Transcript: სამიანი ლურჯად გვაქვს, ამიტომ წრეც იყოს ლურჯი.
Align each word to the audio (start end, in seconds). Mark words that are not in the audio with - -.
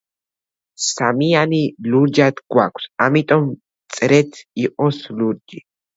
სამიანი 0.85 1.59
ლურჯად 1.91 2.41
გვაქვს, 2.55 2.87
ამიტომ 3.09 3.45
წრეც 3.99 4.45
იყოს 4.65 5.03
ლურჯი. 5.21 5.63